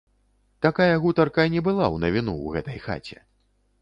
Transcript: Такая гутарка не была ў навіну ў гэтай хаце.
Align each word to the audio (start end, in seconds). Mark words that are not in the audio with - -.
Такая 0.65 0.95
гутарка 1.03 1.45
не 1.55 1.61
была 1.67 1.85
ў 1.93 1.97
навіну 2.07 2.33
ў 2.45 2.57
гэтай 2.57 2.83
хаце. 2.87 3.19